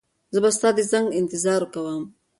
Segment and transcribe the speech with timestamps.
[0.33, 2.03] زه به ستا د زنګ انتظار کوم.